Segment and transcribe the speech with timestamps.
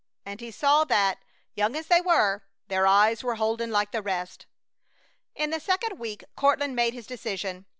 [0.25, 1.19] and he saw that,
[1.53, 4.47] young as they were, their eyes were holden like the rest.
[5.35, 7.65] In the second week Courtland made his decision.